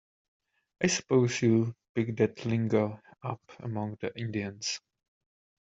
I 0.81 0.87
suppose 0.87 1.43
you 1.43 1.75
picked 1.93 2.17
that 2.17 2.43
lingo 2.47 2.99
up 3.21 3.39
among 3.59 3.99
the 4.01 4.11
Indians. 4.19 4.81